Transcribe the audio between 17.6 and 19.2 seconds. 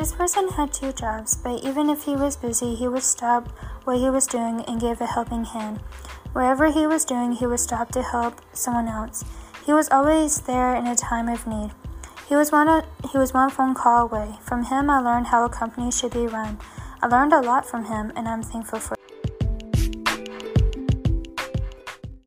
from him and I'm thankful for